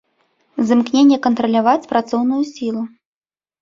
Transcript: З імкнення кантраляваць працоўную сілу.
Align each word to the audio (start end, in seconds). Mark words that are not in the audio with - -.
З 0.69 0.77
імкнення 0.77 1.21
кантраляваць 1.29 1.79
працоўную 1.95 2.43
сілу. 2.57 2.81